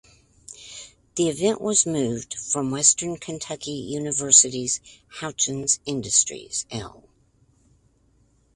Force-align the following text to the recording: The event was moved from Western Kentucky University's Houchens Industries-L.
The 1.13 1.29
event 1.29 1.61
was 1.61 1.85
moved 1.85 2.33
from 2.33 2.71
Western 2.71 3.17
Kentucky 3.17 3.73
University's 3.73 4.81
Houchens 5.19 5.77
Industries-L. 5.85 7.03